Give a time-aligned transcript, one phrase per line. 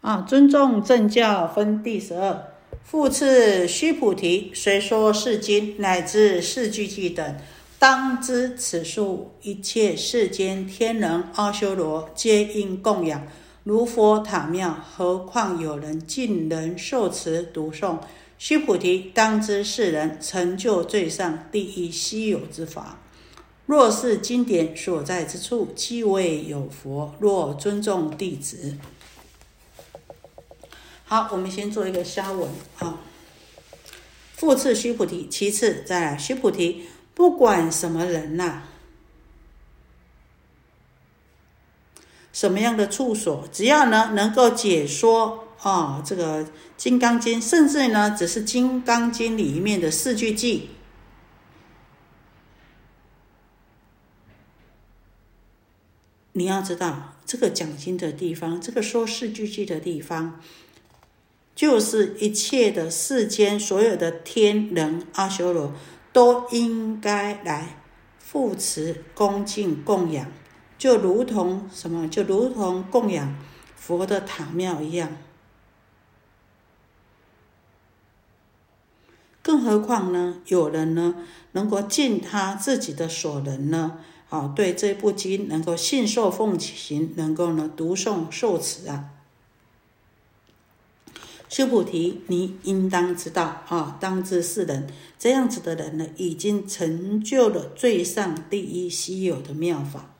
[0.00, 2.46] 啊，尊重正教分第十二。
[2.82, 7.36] 复次，须菩提，虽说是经乃至四句偈等，
[7.78, 13.26] 当知此数一切世间天人阿修罗，皆应供养
[13.62, 14.74] 如佛塔庙。
[14.96, 17.98] 何况有人尽人受持读诵？
[18.38, 22.98] 须菩提，当知世人成就最上第一稀有之法。
[23.66, 27.14] 若是经典所在之处，即为有佛。
[27.20, 28.78] 若尊重弟子。
[31.10, 33.00] 好，我们先做一个下文啊。
[34.36, 38.62] 复次，须菩提，其次再来，须菩提，不管什么人呐，
[42.32, 46.44] 什么样的处所，只要呢能够解说啊这个
[46.76, 50.66] 《金刚经》，甚至呢只是《金刚经》里面的四句偈，
[56.34, 60.40] 你要知道这个讲经的地方，这个说四句偈的地方。
[61.60, 65.74] 就是一切的世间所有的天人阿修罗
[66.10, 67.82] 都应该来
[68.18, 70.32] 扶持恭敬供养，
[70.78, 72.08] 就如同什么？
[72.08, 73.36] 就如同供养
[73.76, 75.18] 佛的塔庙一样。
[79.42, 80.40] 更何况呢？
[80.46, 81.16] 有人呢
[81.52, 83.98] 能够尽他自己的所能呢？
[84.30, 89.10] 啊，对这部经能够信受奉行，能够呢读诵受持啊。
[91.50, 94.86] 修菩提，你应当知道啊，当知世人
[95.18, 100.14] 这样子的人呢，已经成就了最上第一稀有的妙法。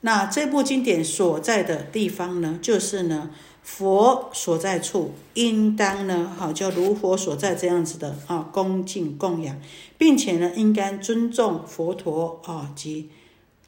[0.00, 3.30] 那这部经典所在的地方呢，就是呢
[3.62, 9.56] 佛所在处，应当呢，好叫如佛所在这样子的啊，恭敬供养，
[9.96, 13.08] 并且呢，应该尊重佛陀啊及。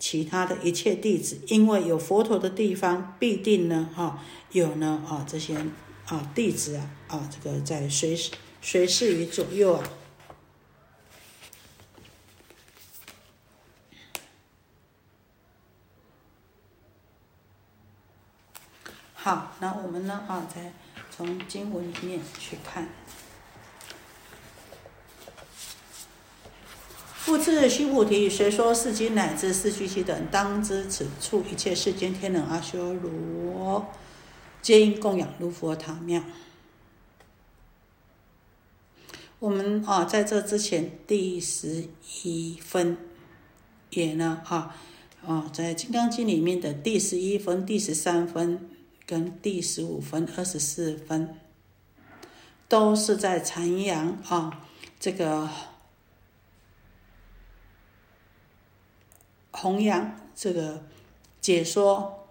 [0.00, 4.18] 其他的一切弟子，因为有佛陀的地方，必定呢，哈，
[4.50, 5.54] 有呢，啊，这些
[6.06, 8.18] 啊弟子啊，啊，这个在随
[8.62, 9.84] 随侍于左右啊。
[19.12, 20.72] 好，那我们呢，啊，再
[21.10, 22.88] 从经文里面去看。
[27.30, 33.86] 复次，须菩提，虽说世经乃至四句偈等，当知此处一切世间天人阿修罗，
[34.60, 36.24] 皆应供养如佛塔庙。
[39.38, 41.84] 我们啊，在这之前第十
[42.24, 42.98] 一分
[43.90, 44.74] 也呢，啊
[45.24, 48.68] 啊，在《金刚经》里面的第十一分、第十三分
[49.06, 51.36] 跟第十五分、二十四分，
[52.66, 54.66] 都是在阐扬啊
[54.98, 55.48] 这个。
[59.60, 60.82] 弘扬这个
[61.38, 62.26] 解说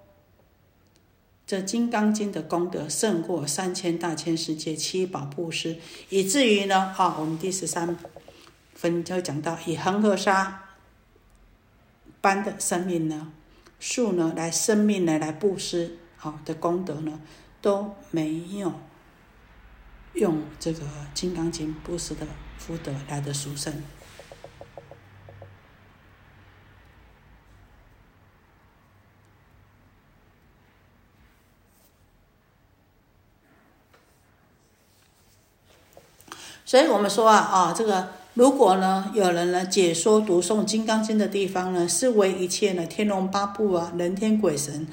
[1.45, 5.78] 这《金刚经》的功德胜过三千大千世界七宝布施，
[6.09, 7.95] 以至于呢，啊，我们第十三
[8.73, 10.69] 分就讲到以恒河沙
[12.19, 13.31] 般的生命呢，
[13.79, 17.22] 树呢来生命呢来布施，好的功德呢
[17.62, 18.73] 都没有
[20.13, 22.25] 用这个《金刚经》布施的
[22.57, 23.72] 福德来的殊胜。
[36.69, 44.85] 所以我们说啊啊，这个如果呢有人呢解说读诵《金刚经》的地方呢，是为一切呢天龙八部啊、人天鬼神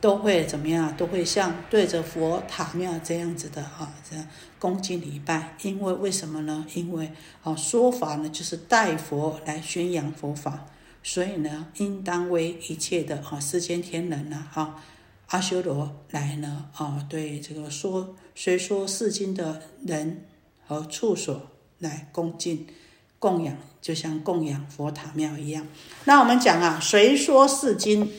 [0.00, 0.96] 都会怎么样？
[0.96, 4.24] 都会像对着佛塔庙这样子的啊，这样
[4.60, 5.56] 恭敬礼拜。
[5.62, 6.64] 因为为什么呢？
[6.72, 7.10] 因为
[7.42, 10.66] 啊说法呢就是代佛来宣扬佛法，
[11.02, 14.76] 所以呢应当为一切的啊世间天人呢啊
[15.30, 20.26] 阿修罗来呢啊对这个说虽说世经的人。
[20.66, 21.42] 和处所
[21.78, 22.66] 来恭敬
[23.18, 25.66] 供养，就像供养佛塔庙一样。
[26.04, 28.10] 那我们讲啊，谁说是经？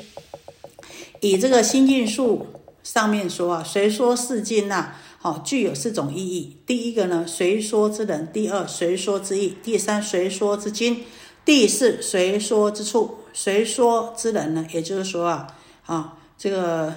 [1.21, 2.47] 以这个心印术
[2.83, 4.93] 上面说啊，谁说是经呐？
[5.17, 6.57] 好，具有四种意义。
[6.67, 11.03] 第一个呢，谁说之人；第二，谁说之意；第三，谁说之经；
[11.43, 13.19] 第四，谁说之处。
[13.33, 14.65] 谁说之人呢？
[14.71, 15.47] 也就是说啊，
[15.85, 16.95] 啊，这个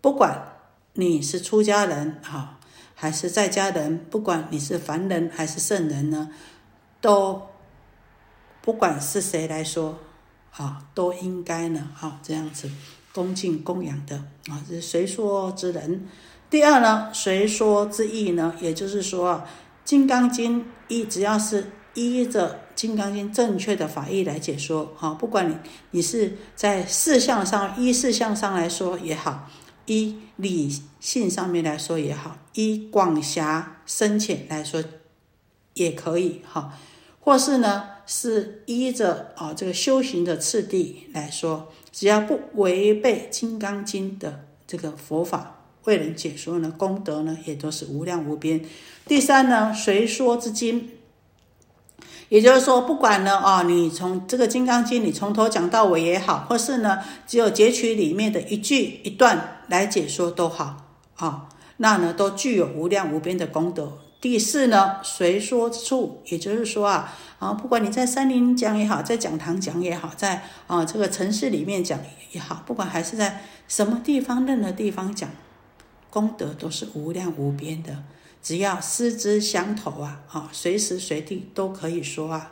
[0.00, 0.58] 不管
[0.92, 2.58] 你是出家人，哈。
[3.02, 6.30] 还是在家人，不管你是凡人还是圣人呢，
[7.00, 7.42] 都
[8.60, 9.98] 不管是谁来说，
[10.52, 12.70] 啊，都应该呢，啊，这样子
[13.12, 14.14] 恭敬供养的
[14.48, 16.06] 啊，是谁说之人？
[16.48, 18.54] 第二呢，谁说之意呢？
[18.60, 19.34] 也就是说，
[19.84, 25.56] 《金刚经》一只要是依着《金刚经》正确的法义来解说，哈，不管你
[25.90, 29.50] 你是在事项上依事项上来说也好，
[29.86, 30.70] 依理
[31.00, 34.82] 性上面来说也好，依广狭深浅来说
[35.74, 36.78] 也可以，哈，
[37.20, 48.64] 或是呢是依着啊这个修行的次第来说，只要不违背《金刚经》的这个佛法为人解说呢，功德呢也都是无量无边。
[49.06, 50.90] 第三呢，随说之经。
[52.28, 60.76] 也就是说，不管呢啊，你从这个《金刚经》你从头讲到尾也好，或是呢只有截取里面的一句一段来解说都好
[61.16, 63.98] 啊，那呢都具有无量无边的功德。
[64.20, 71.98] 第四呢，随说之处，也就是说啊啊，不管你在山林讲也好，在讲堂讲也好，在啊这个城市里面讲
[72.30, 75.28] 也好，不管还是在什么地方、任何地方讲，
[76.08, 78.04] 功德都是无量无边的。
[78.42, 82.50] 只要师之相投啊，啊，随时随地都可以说啊。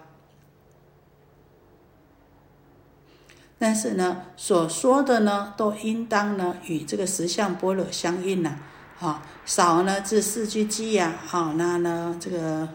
[3.59, 8.57] 但是呢，所说的呢，都应当呢与这个实相般若相应呢，
[9.01, 12.69] 啊，少呢至四句偈呀，啊，那呢这个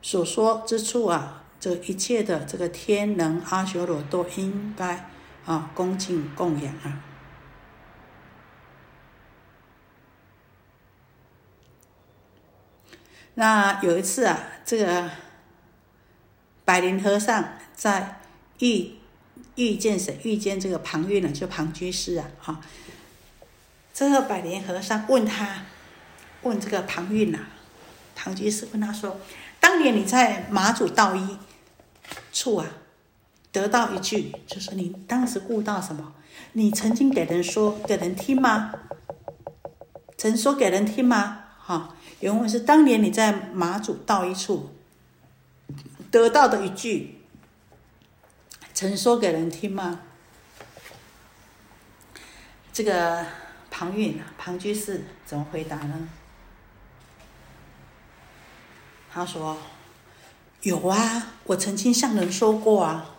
[0.00, 5.10] 所说之处啊，这一切的这个天人阿修罗都应该
[5.44, 7.02] 啊恭敬供养啊。
[13.34, 15.10] 那有一次啊，这个
[16.64, 18.20] 百灵和尚在
[18.58, 18.92] 遇
[19.54, 20.18] 遇见谁？
[20.22, 21.30] 遇见这个庞玉呢？
[21.30, 22.60] 就庞居士啊，哈。
[23.94, 25.64] 这个百灵和尚问他，
[26.42, 27.38] 问这个庞玉呐，
[28.14, 29.20] 庞居士问他说
[29.60, 31.38] ：“当年你在马祖道一
[32.32, 32.66] 处啊，
[33.50, 36.14] 得到一句，就是你当时悟到什么？
[36.52, 38.72] 你曾经给人说给人听吗？
[40.16, 41.41] 曾说给人听吗？
[41.72, 44.70] 啊。”原文是当年你在马祖道一处
[46.10, 47.18] 得到的一句，
[48.72, 50.00] 曾说给人听吗？
[52.72, 53.26] 这个
[53.70, 56.08] 庞韵庞居士怎么回答呢？
[59.12, 59.58] 他说
[60.62, 63.16] ：“有啊，我曾经向人说过啊。”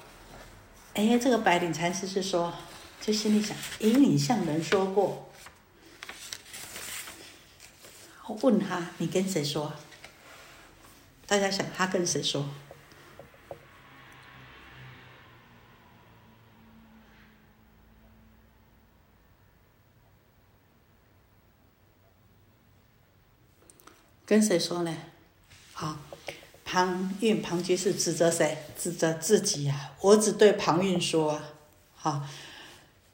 [0.96, 2.54] 哎，这个白领禅师是说，
[3.02, 5.30] 就心里想：“哎，你向人说过。”
[8.28, 9.74] 我问他：“你跟谁说？”
[11.28, 12.46] 大家想，他跟谁说？
[24.26, 24.96] 跟谁说呢？
[25.74, 25.98] 好，
[26.64, 28.58] 庞运庞居士指责谁？
[28.78, 29.92] 指责自己呀！
[30.02, 31.44] 我只对庞运说啊！
[31.96, 32.28] 好，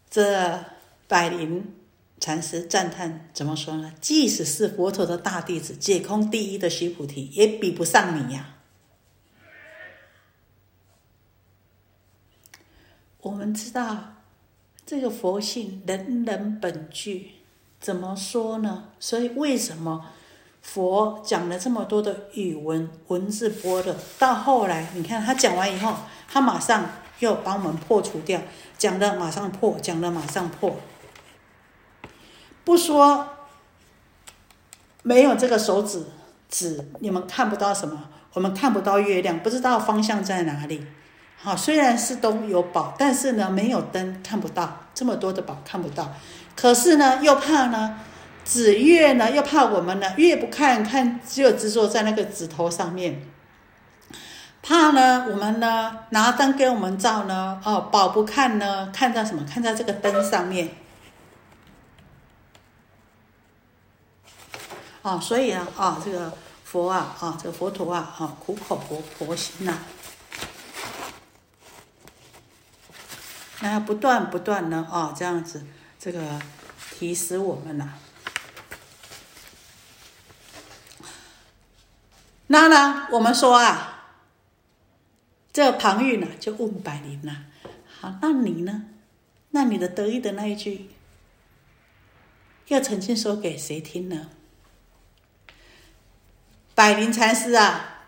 [0.10, 0.64] 这
[1.08, 1.79] 百灵。
[2.20, 3.94] 禅师赞叹怎么说呢？
[4.02, 8.56] 即使是佛陀的大弟子，解空第一的须菩提，也比不上你呀。
[13.22, 14.16] 我们知道
[14.86, 17.32] 这个佛性人人本具，
[17.80, 18.90] 怎么说呢？
[19.00, 20.06] 所以为什么
[20.62, 25.96] 佛讲了这么多的语文文字波的，到后来你看他讲完以后，
[26.28, 26.90] 他马上
[27.20, 28.42] 又把我们破除掉，
[28.78, 30.76] 讲的马上破，讲的马上破。
[32.70, 33.28] 不说，
[35.02, 36.06] 没有这个手指
[36.52, 38.04] 指，你们看不到什么？
[38.34, 40.86] 我们看不到月亮，不知道方向在哪里。
[41.36, 46.14] 好，虽然是都有宝，但是呢，没有灯看不到这么多的宝看不到。
[46.56, 47.96] 可是呢，又怕呢，
[48.46, 53.24] 指月呢，又怕我们呢，越不看看，只有执着在那个指头上面。
[54.62, 59.44] 怕呢，我们呢拿灯给我们照呢，哦，宝不看呢，看在什么？
[59.52, 60.70] 看在这个灯上面。
[65.02, 69.80] 啊，所以啊，啊，这个佛啊，啊，这个佛陀啊，啊，苦口婆婆心呐，
[73.62, 75.66] 那要不断不断的啊，这样子，
[75.98, 76.42] 这个
[76.98, 77.94] 提示我们呐。
[82.48, 84.18] 那呢，我们说啊，
[85.54, 87.46] 这庞玉呢，就问百灵呐，
[88.02, 88.86] 好，那你呢？
[89.52, 90.90] 那你的得意的那一句，
[92.68, 94.30] 要曾经说给谁听呢？
[96.80, 98.06] 百灵禅师啊，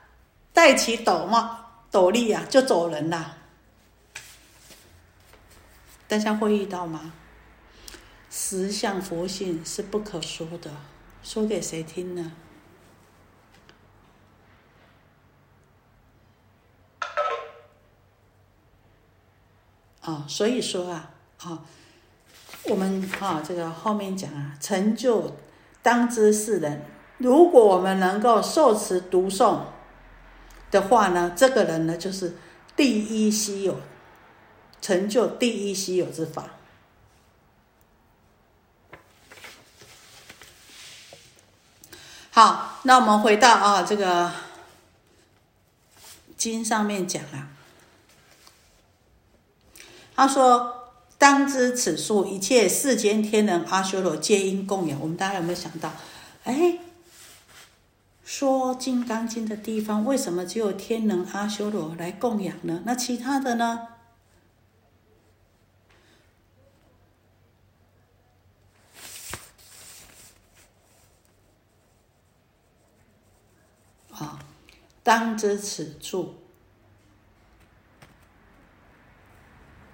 [0.54, 3.36] 戴起斗帽、斗笠啊，就走人了。
[6.08, 7.12] 大家会遇到吗？
[8.30, 10.72] 实相佛性是不可说的，
[11.22, 12.32] 说给谁听呢？
[20.00, 21.12] 啊，所以说啊，
[21.44, 21.66] 啊，
[22.63, 25.36] 我们啊，这个后面讲啊，成就
[25.84, 26.86] 当知是人。
[27.22, 29.60] 如果我们能够受持读诵
[30.72, 32.36] 的话呢，这个人呢就是
[32.75, 33.80] 第一稀有
[34.82, 36.46] 成就第一稀有之法。
[42.32, 44.32] 好，那我们回到啊这个
[46.38, 47.48] 经上面讲了，
[50.16, 55.92] 他说：“当知此数一切世间天人阿修罗皆因供养。”我们大家有没有想到？
[56.46, 56.80] 哎，
[58.34, 62.82] 说《金刚经》的地方，为什么只有天人阿修罗来供养呢？
[62.86, 63.90] 那其他的呢？
[74.12, 74.40] 啊
[75.04, 76.36] 当知此处，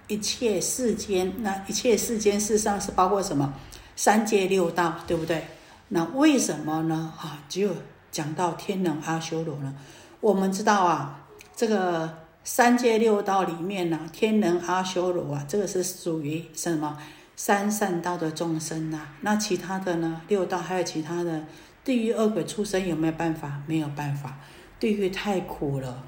[0.06, 3.52] 一切世间，那一切世间事实上是包括什么？
[3.96, 5.48] 三界六道，对不对？
[5.88, 7.12] 那为什么呢？
[7.18, 7.74] 啊，只有
[8.18, 9.72] 讲到天人阿修罗呢？
[10.18, 16.98] 我们知道啊，这个三界六道里面呢，天人阿修罗啊，这个是属于什么？
[17.36, 19.06] 三善道的众生呐。
[19.20, 20.22] 那其他的呢？
[20.26, 21.44] 六道还有其他的
[21.84, 23.62] 地狱恶鬼畜生有没有办法？
[23.68, 24.36] 没有办法。
[24.80, 26.02] 地狱太苦了，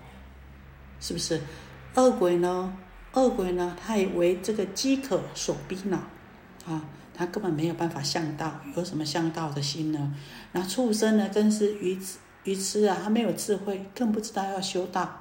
[0.99, 1.41] 是不是？
[1.95, 2.77] 恶鬼呢？
[3.13, 3.77] 恶鬼呢？
[3.81, 5.99] 他也为这个饥渴所逼恼，
[6.67, 6.83] 啊，
[7.21, 10.15] 他根本没有办法向道，有什么向道的心呢？
[10.53, 11.29] 那畜生呢？
[11.29, 12.97] 更是愚痴愚痴啊！
[13.05, 15.21] 他没有智慧，更不知道要修道，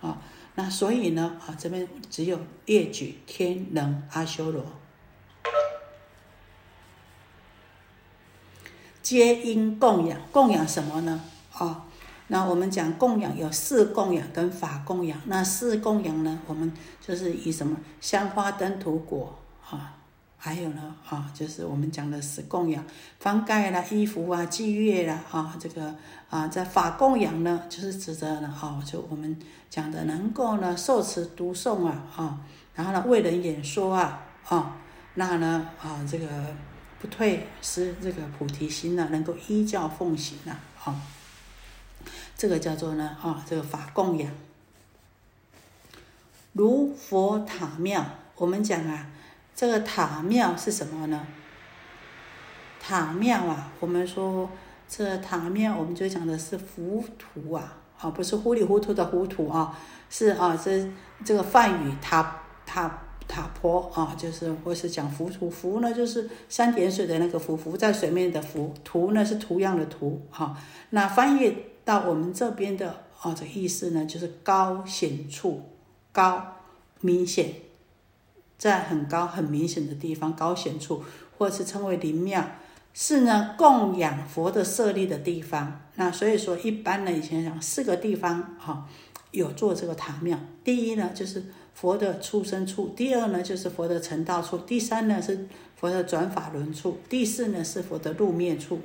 [0.00, 0.16] 啊，
[0.54, 4.64] 那所以呢，啊，这边只有列举天人阿修罗，
[9.02, 11.20] 皆因供养，供养什么呢？
[11.52, 11.84] 啊？
[12.28, 15.20] 那我们讲供养有四供养跟法供养。
[15.26, 19.38] 那四供养呢，我们就是以什么香花灯土果
[19.68, 19.98] 啊，
[20.44, 22.84] 还有呢啊，就是我们讲的是供养
[23.20, 25.94] 翻盖啦、衣服啊、祭月啦啊，这个
[26.28, 29.38] 啊，在法供养呢，就是指的呢啊，就我们
[29.70, 32.40] 讲的能够呢受持读诵啊啊，
[32.74, 34.78] 然后呢为人演说啊啊，
[35.14, 36.26] 那呢啊这个
[37.00, 41.00] 不退失这个菩提心呢，能够依教奉行啊啊。
[42.36, 44.28] 这个叫做呢啊，这个法供养，
[46.52, 48.04] 如佛塔庙。
[48.34, 49.06] 我们讲啊，
[49.54, 51.26] 这个塔庙是什么呢？
[52.80, 54.50] 塔庙啊，我们说
[54.88, 59.78] 这塔庙，我们就讲的是浮屠啊，啊，不是糊里糊涂的糊涂啊，
[60.10, 60.90] 是啊，这
[61.24, 70.56] 这个梵语塔塔塔婆啊，就是或是讲浮屠，浮呢就是三点水的那个浮，浮在水面的浮，图呢是图样的图哈。
[70.90, 71.56] 那翻译。
[71.84, 75.60] 到我们这边的啊，这意思呢，就是高显处，
[76.12, 76.58] 高
[77.00, 77.52] 明显，
[78.62, 81.02] 在很高很明显的地方，高显处，
[81.36, 82.48] 或者是称为灵庙，
[82.94, 85.80] 是呢供养佛的设立的地方。
[85.96, 88.86] 那所以说，一般呢以前讲四个地方哈，
[89.32, 90.38] 有做这个塔庙。
[90.62, 91.42] 第一呢就是
[91.74, 98.78] 佛的出生处，第二呢就是佛的成道处，第三呢是佛的转法轮处，第四呢是佛的入灭处。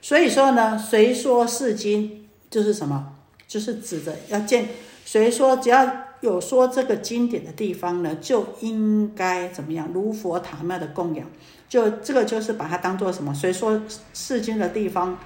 [0.00, 4.70] 所以说呢，谁说是经就是什么，就是指的要见。
[5.04, 9.88] 谁说只要有说这个经典的地方呢，就应该怎么样？
[9.92, 11.26] 如佛塔庙的供养，
[11.68, 13.34] 就这个就是把它当做什么？
[13.34, 13.82] 所以说
[14.14, 15.18] 世经的地方，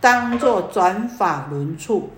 [0.00, 2.10] 当做转法轮处。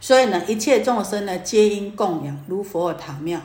[0.00, 3.40] 所以呢，一切众生呢，皆应供养如佛塔庙。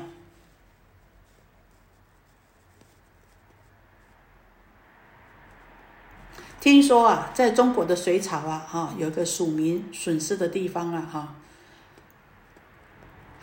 [6.61, 11.35] 听说啊，在中国的水草啊，哈，有个署名损失的地方啊，哈，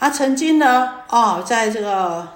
[0.02, 2.28] 他曾经呢，哦，在这个，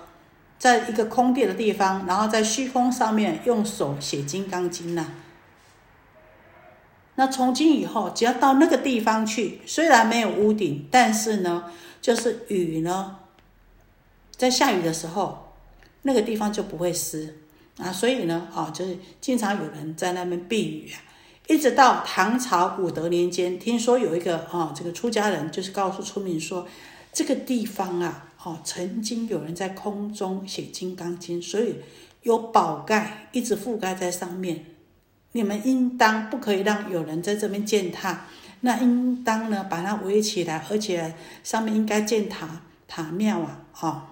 [0.56, 5.08] 在一个空地的地方，然后在虚空上面用手写《金刚经》呐。
[7.16, 11.64] 那从今以后，只要到那个地方去，虽然没有屋顶，但是呢，
[12.00, 13.16] 就是雨呢，
[14.36, 15.52] 在下雨的时候，
[16.02, 17.36] 那个地方就不会湿。
[17.78, 20.92] 啊，所以呢，啊，就是经常有人在那边避雨。
[21.48, 26.64] 一直到唐朝武德年间，听说有一个啊，这个出家人就是告诉村民说，
[27.16, 31.76] 这个地方啊，哦，曾经有人在空中写《金刚经》，所以
[32.20, 34.66] 有宝盖一直覆盖在上面。
[35.32, 38.26] 你们应当不可以让有人在这边践踏，
[38.60, 44.10] 那应当呢把它围起来，而且上面应该建塔塔庙啊，哈。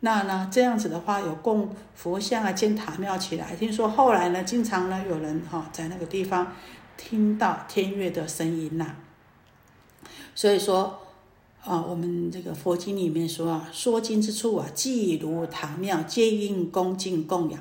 [0.00, 3.54] 那呢，这样子的话，有供佛像啊，建塔庙起来。
[3.54, 6.50] 听说后来呢，经常呢有人哈在那个地方
[6.96, 8.96] 听到天乐的声音呐。
[10.34, 11.00] 所以说
[11.64, 17.60] 啊，我们这个佛经里面说啊，说经之处啊，即如塔庙，皆应恭敬供养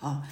[0.00, 0.22] 啊。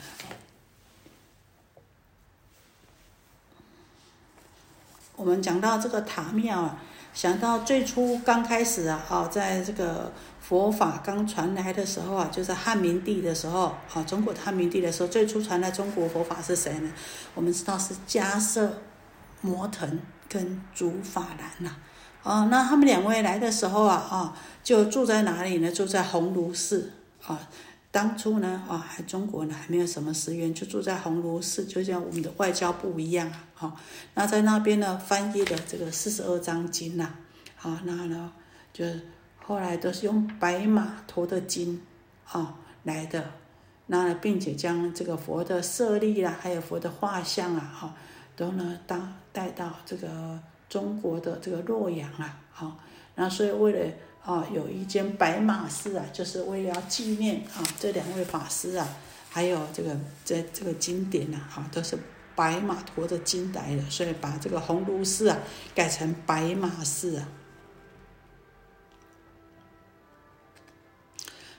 [5.16, 6.82] 我们讲到这个塔庙啊，
[7.14, 16.90] 想到最初刚开始啊，啊，在这个佛法刚传来的时候啊，就是汉明帝的时候，啊，中国汉明帝的时候，最初传来中国佛法是谁呢？
[17.36, 18.82] 我们知道是迦摄、
[19.40, 21.76] 摩腾跟竺法兰呐。
[22.22, 25.70] 啊，那他们两位来的时候啊，啊，就住在哪里呢？
[25.70, 26.92] 住在鸿胪寺
[27.26, 27.38] 啊。
[27.90, 33.44] 当初呢，啊，还中国呢还没有什么寺院，就住在鸿胪寺，就像我们的外交部一样啊。
[33.54, 33.76] 好，
[34.14, 37.10] 那在那边呢，翻译的这个四十二章经呐，
[37.62, 38.32] 啊，那呢，
[38.72, 38.84] 就
[39.38, 41.80] 后来都是用白马驮的经
[42.26, 43.30] 啊来的，
[43.86, 47.94] 那并且将这个佛的舍利啦，还有佛的画像啊，哈，
[48.34, 52.78] 都呢当带到这个中国的这个洛阳啊，好，
[53.16, 53.94] 那所以为了。
[54.24, 58.88] 啊，有一间白马寺啊，就是为了纪念啊这两位法师啊，
[59.28, 61.98] 还有这个这这个经典呐，哈，都是
[62.34, 65.36] 白马驮着金来的，所以把这个鸿胪寺啊
[65.74, 67.28] 改成白马寺啊。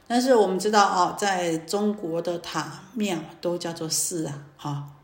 [0.08, 4.95] 但是我们知道啊，在中国的塔庙都叫做寺啊，哈。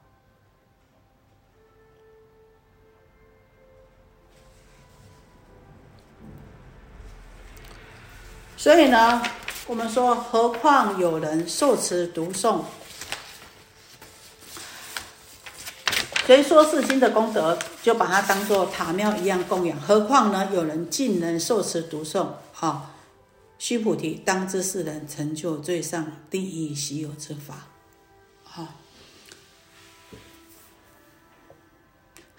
[8.62, 9.20] 所以呢，
[9.66, 12.62] 我们说，何况有人受持读诵，
[16.28, 19.82] 谁说是经的功德，就把它当做塔庙一样供养。
[19.82, 22.28] 何况呢，有人竟能受持读诵，
[22.60, 22.92] 啊，
[23.58, 27.66] 须菩提，当知是人成就最上第一稀有之法，
[28.54, 28.76] 啊。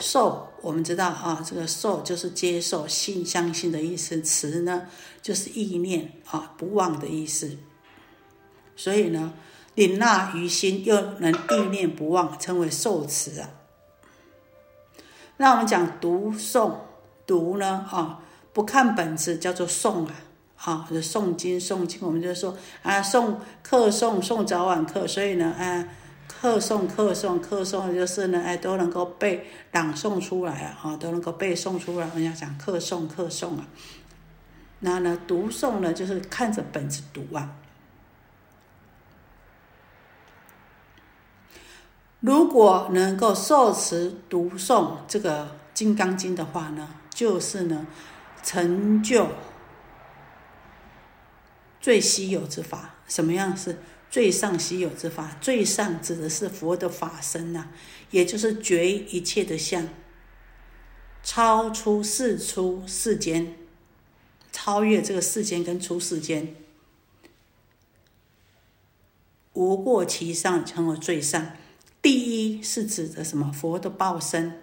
[0.02, 4.20] 受，我们知道啊，这个受就是接受、信、相信的意思。
[4.22, 4.88] 持呢，
[5.22, 7.56] 就是意念啊，不忘的意思。
[8.76, 9.32] 所以呢，
[9.76, 13.48] 领纳于心，又能意念不忘，称为受持啊。
[15.36, 16.74] 那我们讲读诵，
[17.26, 18.18] 读呢啊，
[18.52, 20.14] 不看本质叫做诵啊，
[20.56, 25.88] 啊，诵经诵经，我们就说啊，诵课诵诵早晚课，所以呢，啊。
[26.42, 32.08] 课诵课诵课诵，就是呢，哎，都能够背朗诵出来啊，啊，都能够背诵出来。
[32.16, 33.68] 人家讲课诵课诵啊，
[34.80, 37.48] 那呢，读诵呢，就是看着本子读啊。
[42.18, 47.86] 如果能够受持读诵这个《金刚经》的话呢，就是呢，
[48.42, 49.28] 成就
[51.80, 52.96] 最稀有之法。
[53.06, 53.78] 什么样是？
[54.12, 57.70] 最上稀有之法，最上指的是佛的法身呐，
[58.10, 59.88] 也就是绝一切的相，
[61.22, 63.56] 超出世出世间，
[64.52, 66.54] 超越这个世间跟出世间，
[69.54, 71.52] 无过其上，成为最上。
[72.02, 73.50] 第一是指的什么？
[73.50, 74.60] 佛的报身，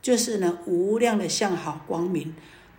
[0.00, 2.34] 就是呢无量的相好光明，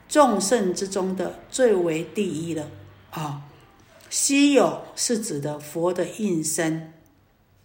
[0.10, 2.72] 众圣之中的最为第一了
[3.12, 3.44] 啊。
[4.16, 6.94] 稀有是指的佛的应身，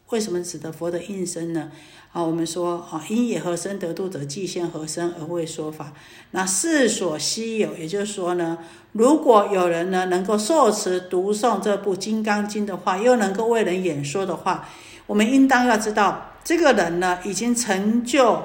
[0.08, 1.70] 为什么指的佛的应身呢？
[2.10, 5.92] 啊，我们说啊，因也何身得度者，即现何身而为说法。
[6.32, 8.58] 那世所稀有，也就是说呢，
[8.90, 14.68] 如果有人呢能够受持读诵这部《金刚经》的话，又能够为人演说的话，
[15.06, 18.42] 我们应当要知道，这个人呢已经成就，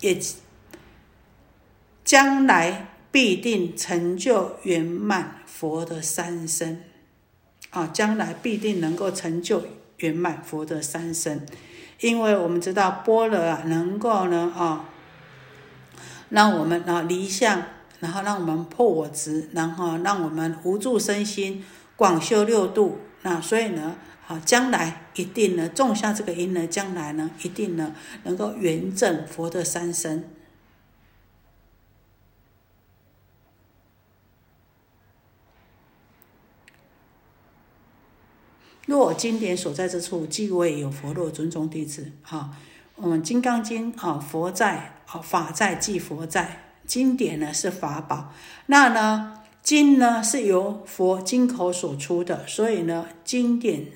[0.00, 0.20] 也
[2.04, 6.84] 将来必定成就圆满佛的三身。
[7.72, 9.62] 啊，将来必定能够成就
[9.96, 11.46] 圆满佛的三身，
[12.00, 14.84] 因为我们知道般若啊，能够呢啊，
[16.28, 17.62] 让我们啊离相，
[18.00, 21.64] 然后让我们破我执，然后让我们无助身心，
[21.96, 22.98] 广修六度。
[23.22, 30.24] 那所以呢，啊，将来一定呢种下这个因呢，将来呢一定呢能够圆证佛的三身。
[38.92, 41.12] 若经典所在之处，即为有佛。
[41.14, 42.50] 若尊重弟子，哈，
[42.94, 46.68] 我们《金刚经》啊，佛在啊，法在即佛在。
[46.84, 48.32] 经典呢是法宝，
[48.66, 53.86] 那呢经呢是由佛经口所出的，所以呢经典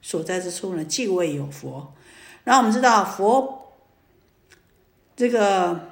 [0.00, 1.92] 所在之处呢，即为有佛。
[2.44, 3.72] 那我们知道佛
[5.16, 5.90] 这个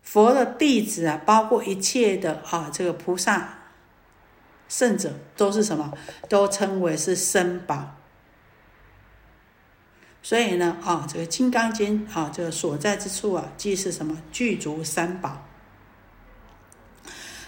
[0.00, 3.58] 佛的弟子啊，包括一切的啊，这个菩萨。
[4.72, 5.92] 圣者都是什么？
[6.30, 7.94] 都称为是身宝。
[10.22, 14.16] 所以呢，啊，这个《金刚经》啊，这个所在之处啊，即是什么？
[14.32, 15.44] 具足三宝。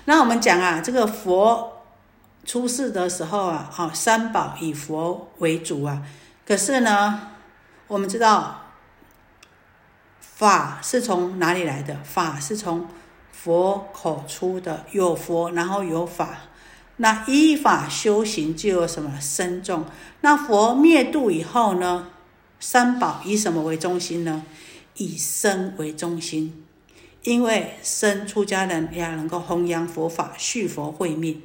[0.05, 1.87] 那我们讲啊，这个佛
[2.45, 6.07] 出世的时候啊，啊，三宝以佛为主啊。
[6.45, 7.31] 可是呢，
[7.87, 8.65] 我们知道
[10.21, 11.97] 法是从哪里来的？
[12.05, 12.87] 法是从
[13.33, 16.37] 佛口出的，有佛，然后有法。
[16.97, 19.85] 那依法修行就有什么身众？
[20.21, 22.11] 那佛灭度以后呢？
[22.61, 24.45] 三宝以什么为中心呢？
[24.95, 26.65] 以身为中心，
[27.25, 31.43] 因为身出家人要能够弘扬佛法，续佛慧命，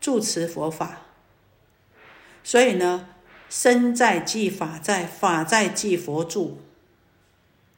[0.00, 1.02] 住持佛法。
[2.42, 3.08] 所以呢，
[3.50, 6.62] 身在即法在，法在即佛住。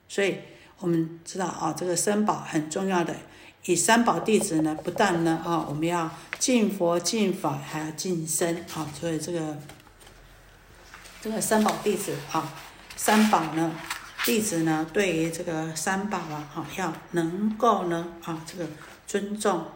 [0.09, 0.39] 所以
[0.79, 3.17] 我们知道啊，这个身宝很重要的。
[3.67, 8.91] 以三宝弟子呢，不但呢啊，我们要敬佛敬法，还要敬身啊。
[8.99, 9.59] 所以这个
[11.21, 12.53] 这个三宝弟子啊，
[12.97, 13.73] 三宝呢
[14.25, 18.67] 弟子呢，对于这个三宝啊，哈，要能够呢啊，这个
[19.07, 19.67] 尊重，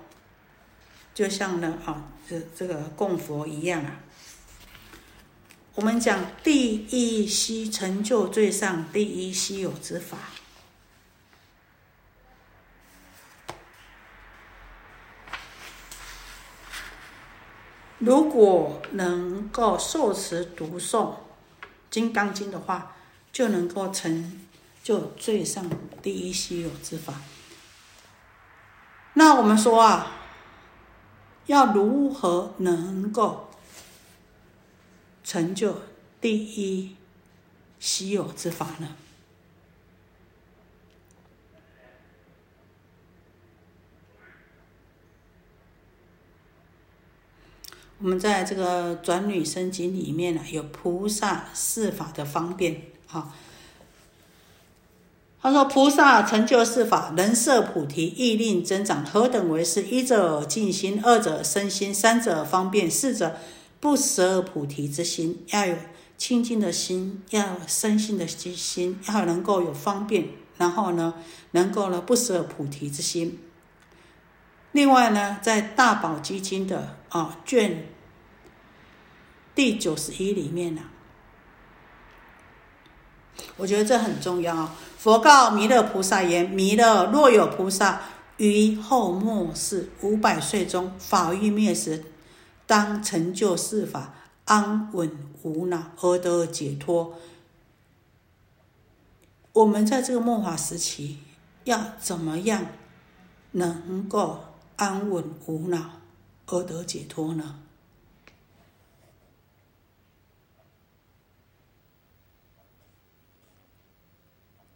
[1.13, 4.01] 就像呢啊，这这个供佛一样啊。
[5.75, 10.17] 我们讲第一希成就最上第一稀有之法。
[18.05, 21.13] 如果能够受持读诵
[21.91, 22.95] 《金刚经》的话，
[23.33, 24.47] 就能够成
[24.83, 25.65] 就最上
[26.03, 27.15] 第一稀有之法。
[29.15, 30.11] 那我们说啊，
[31.47, 33.49] 要如何能够
[35.23, 35.81] 成就
[36.21, 36.97] 第一
[37.81, 38.97] 稀有之法呢？
[47.99, 53.35] 我们在这个转女生经里面呢，有菩萨四法的方便啊。
[55.41, 59.83] 他说：“菩萨成就四法，人设菩提，意令增长，何等为是？
[59.83, 63.37] 一者静心，二者身心，三者方便，四者
[63.79, 65.45] 不舍菩提之心。
[65.49, 65.77] 要有
[66.17, 71.13] 清净的心，要有身心的心，要能够有方便，然后呢，
[71.51, 73.39] 能够呢不舍菩提之心。
[74.73, 77.87] 另外呢，在大宝积经的啊卷。”
[79.55, 80.83] 第九十一里面呢，
[83.57, 84.69] 我觉得这很重要。
[84.99, 88.01] 佛告弥勒菩萨言：“弥勒，若有菩萨
[88.39, 92.05] 于后末世五百岁中法欲灭时，
[92.67, 94.15] 当成就四法，
[94.47, 97.17] 安稳无恼而得解脱。”
[99.53, 101.21] 我们在这个末法时期，
[101.63, 102.67] 要怎么样
[103.53, 105.91] 能够安稳无恼
[106.47, 107.61] 而得解脱呢？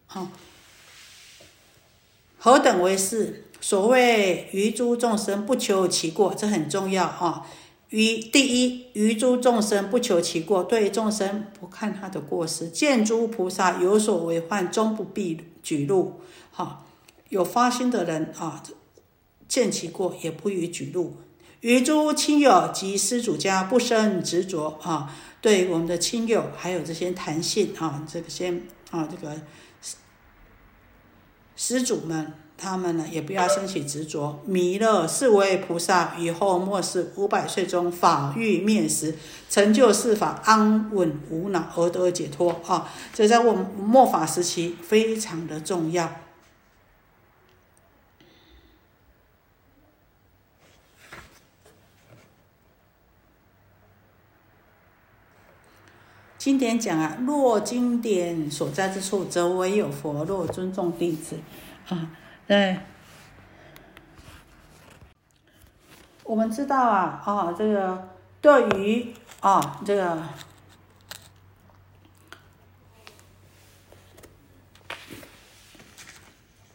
[0.06, 0.28] 好，
[2.38, 3.44] 何等为是？
[3.60, 7.46] 所谓于诸众生不求其过，这很重要啊。
[7.90, 12.70] 于第一，于诸众生不求其过，对众生不看他的过失。
[12.70, 16.20] 见诸菩萨有所为患，终不必举路。
[16.50, 16.86] 好，
[17.28, 18.62] 有发心的人啊，
[19.46, 21.16] 见其过也不予举路。
[21.60, 29.34] 于诸亲友及施主家不生执着啊，对我们的亲友还有这些弹性啊，这个先啊，这个。
[31.60, 34.40] 施主们，他们呢也不要升起执着。
[34.46, 39.16] 弥勒是为菩萨，以后末世五百岁中法欲灭时，
[39.50, 42.88] 成就四法，安稳无恼而得解脱啊！
[43.12, 46.08] 这在我们末法时期非常的重要。
[56.48, 61.38] 经典讲啊，若经典所在之处，则唯有佛；若尊重弟子，
[61.90, 62.10] 啊，
[62.46, 62.78] 对。
[66.24, 68.08] 我们知道啊，啊，这个
[68.40, 70.22] 对于啊，这个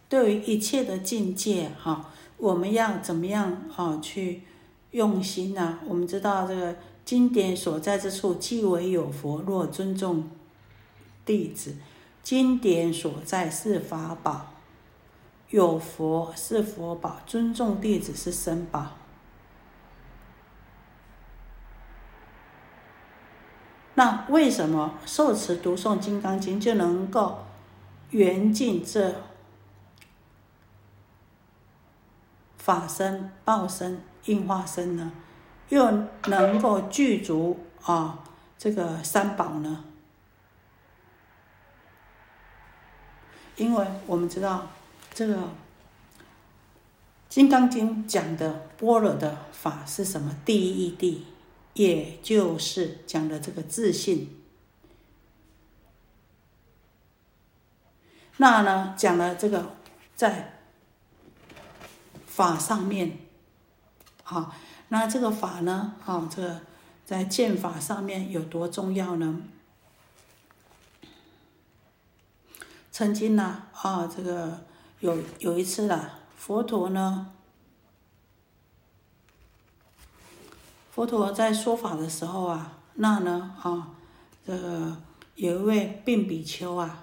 [0.07, 4.43] 对于一切的境界，哈，我们要怎么样啊去
[4.91, 5.79] 用心呢？
[5.87, 6.75] 我们知道这个。
[7.05, 9.41] 经典所在之处，即为有佛。
[9.41, 10.29] 若尊重
[11.25, 11.75] 弟子，
[12.21, 14.53] 经典所在是法宝，
[15.49, 18.93] 有佛是佛宝，尊重弟子是身宝。
[23.95, 27.43] 那为什么受持读诵《金刚经》就能够
[28.09, 29.13] 圆尽这
[32.57, 35.11] 法身、报身、应化身呢？
[35.69, 35.91] 又
[36.27, 38.23] 能够具足啊，
[38.57, 39.85] 这个三宝呢？
[43.55, 44.67] 因为我们知道
[45.13, 45.35] 这个
[47.29, 50.35] 《金刚经》讲的般若的法是什么？
[50.43, 51.19] 第一义谛，
[51.73, 54.39] 也就是讲的这个自信。
[58.37, 59.75] 那呢讲了这个
[60.15, 60.59] 在
[62.25, 63.19] 法上面，
[64.23, 64.51] 好，
[64.93, 66.61] 那这个法呢，好，这个
[67.03, 69.41] 在剑法上面有多重要呢？
[72.91, 74.61] 曾经呢，啊，这个
[74.99, 77.31] 有有一次啦，佛陀呢，
[80.91, 83.95] 佛陀在说法的时候啊，那呢，啊，
[84.45, 84.95] 这个
[85.33, 87.02] 有一位病比丘啊。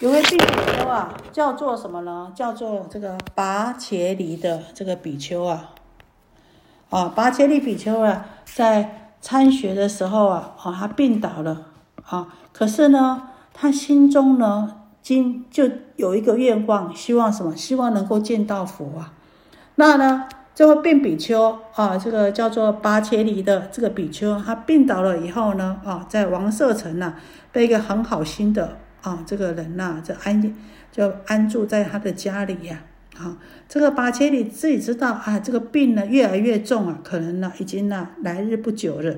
[0.00, 2.32] 有位比丘啊，叫做什么呢？
[2.34, 5.72] 叫做这个拔切离的这个比丘啊，
[6.88, 11.66] 啊，拔切离比丘啊，在参学的时候啊，啊，他病倒了
[12.06, 17.54] 啊，可是呢，他心中呢，今就有一个愿望，希望什么？
[17.54, 19.12] 希望能够见到佛啊。
[19.74, 27.16] 那呢，这位病比丘啊，这个叫做拔切离的这个比丘，他病倒了以后呢，啊，在王舍城呐，
[27.52, 28.78] 被一个很好心的。
[29.02, 30.54] 啊，这个人呐，就安
[30.92, 32.82] 就安住在他的家里呀。
[33.16, 33.36] 啊，
[33.68, 39.14] 这个八千里自己知道啊，这个病呢越来越重啊，可能呢已经呢来日不久了。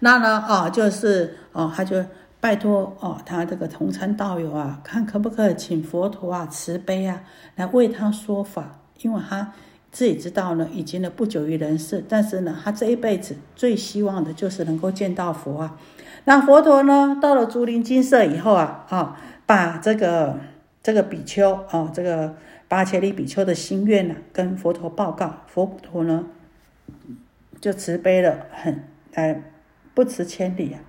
[0.00, 2.04] 那呢，啊，就是哦，他就
[2.40, 7.22] 拜托哦，他这个同参道友啊，看可不可以请佛陀啊慈悲啊，
[7.54, 9.54] 来为他说法，因为他
[9.90, 15.78] 自己知道呢，已经呢不久于人世，但是呢，他这一辈子最希望的就是能够见到佛啊。
[16.26, 20.38] 那佛陀呢，到了竹林精舍以后啊，啊，把这个
[20.82, 22.34] 这个比丘啊，这个
[22.66, 25.42] 八千里比丘的心愿呢，跟佛陀报告。
[25.46, 26.24] 佛陀呢，
[27.60, 29.42] 就慈悲了，很哎，
[29.92, 30.80] 不辞千里啊，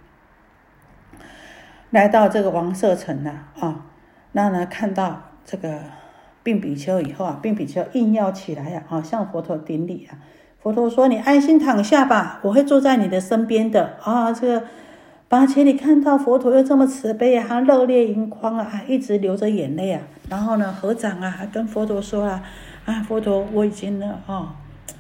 [1.90, 3.88] 来到这个王舍城呐，啊，
[4.32, 5.82] 那呢看到这个
[6.44, 10.16] 病比丘以后啊，病比丘硬要起来呀，啊，向佛陀顶礼啊。
[10.62, 14.64] 佛陀说：“你安心躺下吧，我会坐在你的身边的。”啊，这个。
[15.28, 20.02] 八千里看到佛陀又这么慈悲啊，他热泪盈眶啊，还一直流着眼泪啊。
[20.30, 22.44] 然后呢，合掌啊，还跟佛陀说啊
[22.86, 24.50] ：“啊，佛陀，我已经呢，哦，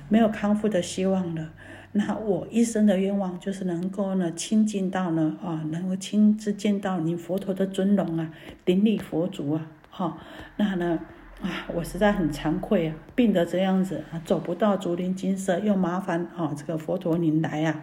[0.09, 1.49] 没有康复的希望了。
[1.91, 8.29] 那我一生的愿望就是能够呢，亲近到呢，啊，能够亲自见到你佛陀的尊容啊，
[8.65, 10.17] 顶礼佛足啊，哈。
[10.57, 10.99] 那呢，
[11.41, 17.81] 啊，我实在很惭愧啊，病得这样子啊，走不到竹林精舍，又麻烦啊，这个佛陀您来啊。”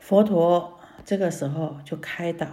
[0.00, 2.48] 佛陀这个时候就开导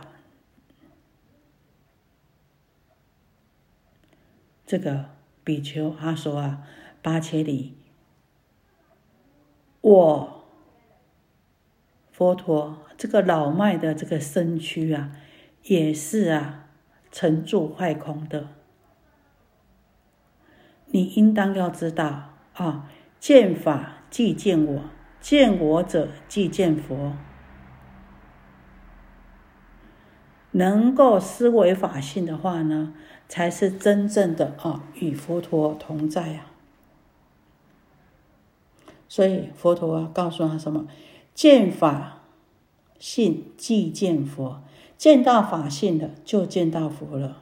[4.63, 5.05] 这个
[5.43, 6.67] 比丘，他说啊
[7.01, 7.77] ：“八千里，
[9.81, 10.45] 我
[12.11, 15.11] 佛陀这个老迈的这个身躯啊，
[15.63, 16.67] 也是啊，
[17.11, 18.49] 成住坏空的。
[20.87, 24.83] 你应当要知道啊，见法即见我，
[25.21, 27.17] 见我者即见佛。”
[30.57, 32.93] 能够思维法性的话呢，
[33.29, 36.51] 才是真正的啊，与佛陀同在啊。
[39.07, 40.87] 所以佛陀啊，告诉他什么？
[41.35, 42.23] 见法
[42.97, 44.63] 性即见佛，
[44.97, 47.37] 见到法性的就见到佛了。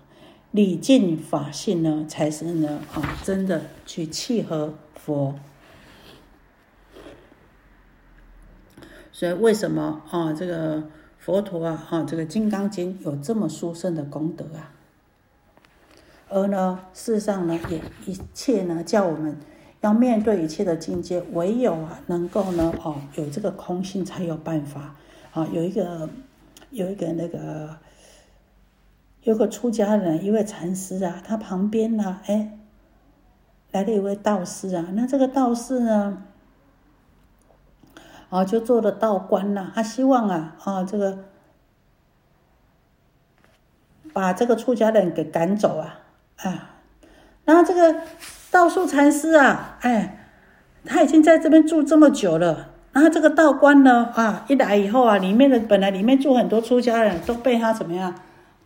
[0.51, 5.35] 礼敬法性呢，才是呢啊，真的去契合佛。
[9.13, 10.83] 所以为什么啊，这个？
[11.25, 14.69] 佛陀啊，哈，这个《金刚经》有这么殊胜的功德啊，
[16.29, 19.35] 而呢，世上呢，也一切呢，叫我们
[19.81, 24.93] 要面对一切的境界，唯有啊，能够呢，哦，有这个空性才有办法
[25.33, 25.47] 啊。
[25.51, 26.07] 有一个，
[26.69, 27.75] 有一个那个，
[29.23, 32.59] 有个出家人，一位禅师啊，他旁边呢，哎，
[33.71, 36.21] 来了一位道士啊，那这个道士呢？
[38.29, 41.19] 啊，就做了道观了，他希望啊，啊，这个
[44.11, 45.99] 把这个出家人给赶走啊，
[46.37, 46.71] 啊，
[47.45, 48.01] 然后这个
[48.49, 50.27] 道术禅师啊，哎，
[50.85, 58.13] 他已经在这边住这么久了，然后这个道观呢，啊，一来以后啊，里面的本来里面住很多出家人都被他怎么样，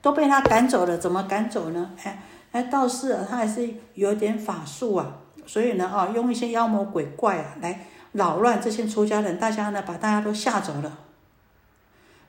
[0.01, 1.91] 都被他赶走了，怎么赶走呢？
[2.03, 7.81] 哎，哎，道士啊，他还是有点法术啊，所以呢，啊，用一些妖魔鬼怪啊来。
[8.11, 10.97] 扰乱这些出家人，大家呢把大家都吓走了。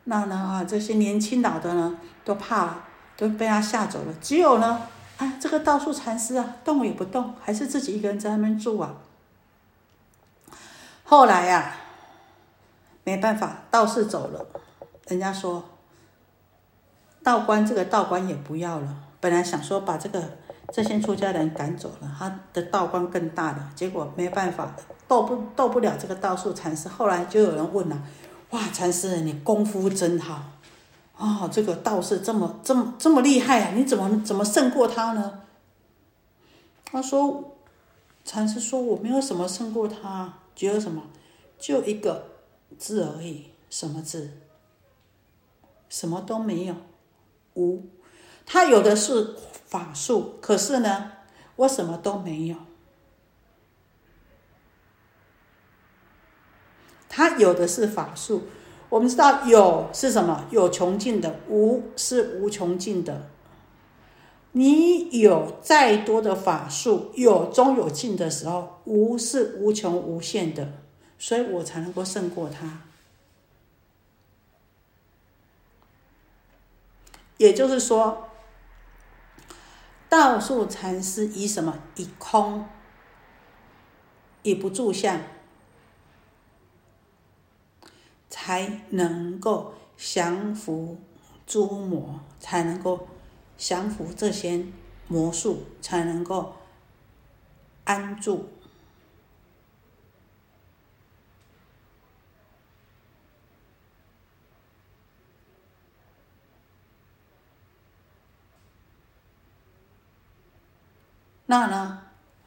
[0.05, 2.81] 那呢啊，这些年轻老的呢都怕，
[3.17, 4.15] 都被他吓走了。
[4.21, 4.87] 只有呢，
[5.19, 8.95] 啊，这个道术禅师啊，动也不动，还是自己一个人在那边住啊。
[11.05, 11.75] 后来呀，
[13.05, 14.47] 没办法，道士走了，
[15.09, 15.65] 人家说
[17.23, 18.97] 道观这个道观也不要了。
[19.21, 20.39] 本来想说把这个
[20.73, 24.75] 这些出家人赶走了，他的道观更大了，结果没办法。
[25.09, 28.01] 斗不斗不了这个道术禅师，后来就有人问了：
[28.51, 30.41] 哇，禅师你功夫真好，
[31.17, 35.41] 哦，这个道士这么这么这么厉害啊，你怎么怎么胜过他呢？
[36.85, 37.57] 他说，
[38.25, 41.03] 禅师说我没有什么胜过他，只有什么，
[41.59, 42.27] 就一个
[42.79, 44.31] 字而已，什么字？
[45.89, 46.75] 什么都没有，
[47.55, 47.83] 无。
[48.53, 49.37] 他有的是
[49.69, 51.13] 法术，可是呢，
[51.55, 52.57] 我什么都没有。
[57.09, 58.43] 他有的是法术，
[58.89, 60.47] 我们知道有是什么？
[60.51, 63.29] 有穷尽的，无是无穷尽的。
[64.51, 70.73] 你有再多的法术，有终有尽的时候，无是无穷无限的，
[71.21, 72.81] 所以我才能够胜过他。
[77.37, 78.27] 也就是说。
[80.11, 81.79] 道术禅师以什么？
[81.95, 82.67] 以空，
[84.43, 85.21] 以不住相，
[88.29, 90.99] 才能够降服
[91.47, 93.07] 诸魔，才能够
[93.57, 94.67] 降服这些
[95.07, 96.55] 魔术，才能够
[97.85, 98.49] 安住。
[111.51, 111.99] 那呢？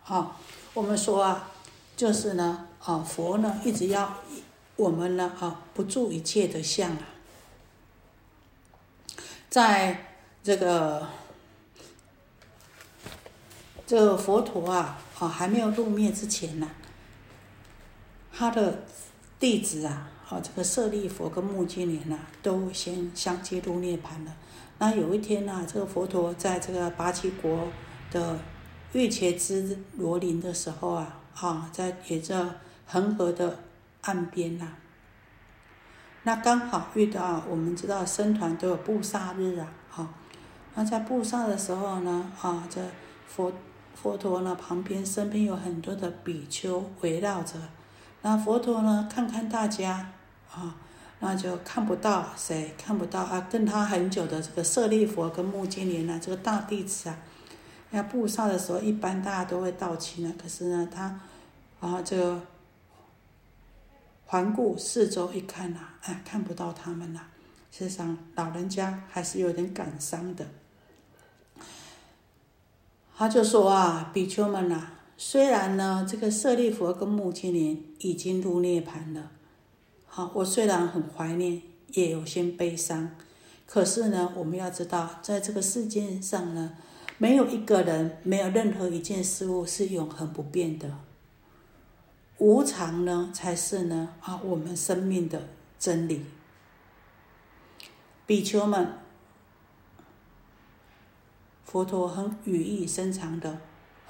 [0.02, 0.40] 好，
[0.74, 1.52] 我们说啊，
[1.94, 4.14] 就是呢，啊，佛呢一直要
[4.78, 7.04] 我们呢，啊，不住一切的相啊，
[9.50, 10.06] 在
[10.42, 11.10] 这个
[13.86, 16.70] 这个佛陀啊，啊还没有入灭之前呢，
[18.32, 18.86] 他的
[19.38, 24.34] 弟子啊，啊这个舍利佛跟目犍连呐，都先相继入涅盘了。
[24.78, 27.68] 那有一天呢，这个佛陀在这个八旗国
[28.10, 28.40] 的。
[28.94, 32.46] 玉茄之罗林的时候啊，啊，在也在
[32.86, 33.60] 恒河的
[34.02, 34.68] 岸边呐。
[36.24, 40.08] 那刚好遇到，我们知道僧团都有布萨日啊，哈。
[40.76, 42.82] 那在布萨的时候呢，啊，这
[43.28, 43.52] 佛
[43.96, 47.56] 佛陀呢旁边身边有很多的比丘围绕着。
[48.22, 50.12] 那佛陀呢看看大家，
[50.52, 50.76] 啊，
[51.20, 57.18] 那就看不到谁，看不到啊，跟他很久的这个舍利佛跟目犍连啊，这个大弟子啊。
[57.94, 60.34] 要布萨的时候，一般大家都会到齐呢。
[60.42, 61.20] 可是呢，他，
[61.80, 62.42] 啊，这个
[64.26, 67.28] 环顾四周一看呐，哎，看不到他们了。
[67.72, 70.48] 实上，老人家还是有点感伤的。
[73.16, 79.30] 他就说啊，比丘们呐，虽然呢，这个舍利佛跟目犍连已经入涅盘了，
[80.08, 83.12] 好，我虽然很怀念，也有些悲伤，
[83.68, 86.76] 可是呢，我们要知道，在这个世界上呢。
[87.24, 90.94] 没有一个人，没有任何一件事物是永恒不变的。
[92.38, 95.48] 无常呢，才是呢啊，我们生命的
[95.80, 96.26] 真理。
[98.26, 98.98] 比丘们，
[101.64, 103.58] 佛陀很语意深长的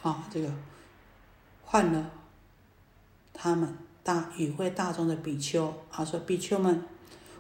[0.02, 0.50] 啊，这个
[1.64, 2.10] 换了
[3.32, 6.84] 他们大与会大众的比丘啊，说比丘们，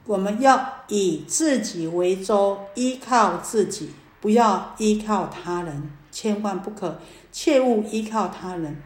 [0.06, 3.90] 我们要以自己为舟，依靠自己。
[4.24, 6.98] 不要依靠他人，千万不可，
[7.30, 8.82] 切勿依靠他人，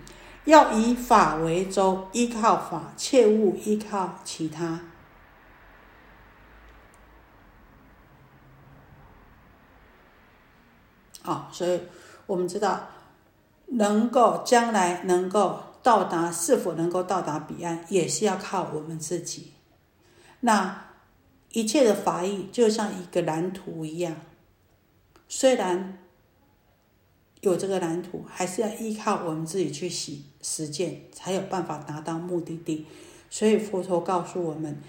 [0.46, 4.82] 要以法为舟，依靠法，切勿依靠其他。
[11.22, 11.82] 好，所以
[12.26, 12.88] 我们知道，
[13.68, 19.54] 能够将来能够到达，是否能够到达彼岸，也是要靠我们自己。
[20.40, 20.86] 那
[21.52, 24.16] 一切的法义就像一个蓝图一样。
[25.30, 25.98] 虽然
[27.42, 32.86] 有这个蓝图，还是要依靠我们自己去实实践，才有办法达到目的地。
[33.30, 34.82] 所以佛陀告诉我们，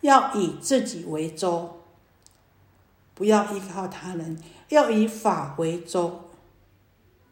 [0.00, 1.80] 要以自己为舟，
[3.14, 6.28] 不要依靠他人，要以法为舟，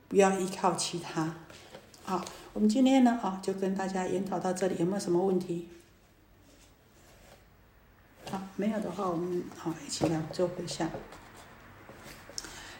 [0.09, 1.35] 不要依靠其他。
[2.05, 5.69] 好，我们今天呢，啊，就跟大家研讨到这里，有没有什么问题？
[8.31, 10.89] 好，没有的话，我们好一起来做回向。